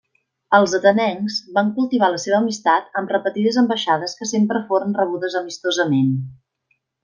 [0.59, 6.13] Els atenencs van cultivar la seva amistat amb repetides ambaixades que sempre foren rebudes amistosament.